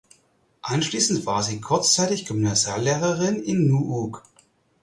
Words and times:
Anschließend 0.63 1.27
war 1.27 1.43
sie 1.43 1.61
kurzzeitig 1.61 2.25
Gymnasiallehrerin 2.25 3.35
in 3.43 3.67
Nuuk. 3.67 4.23